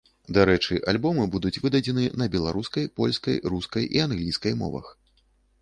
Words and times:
Дарэчы, 0.35 0.77
альбомы 0.93 1.25
будуць 1.35 1.61
выдадзены 1.65 2.07
на 2.21 2.29
беларускай, 2.37 2.89
польскай, 3.01 3.41
рускай 3.55 3.89
і 3.99 4.03
англійскай 4.07 4.53
мовах. 4.65 4.91